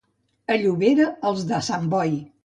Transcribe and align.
A 0.53 0.55
Llobera, 0.61 1.05
els 1.31 1.43
de 1.51 1.59
Sant 1.67 1.85
Boi. 1.93 2.17